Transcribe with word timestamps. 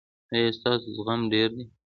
ایا 0.33 0.49
ستاسو 0.57 0.87
زغم 0.97 1.21
ډیر 1.33 1.49
دی؟ 1.57 1.65